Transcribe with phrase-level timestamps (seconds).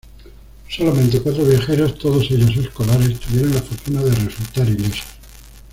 [0.67, 5.05] Solamente cuatro viajeros, todos ellos escolares, tuvieron la fortuna de resultar ilesos.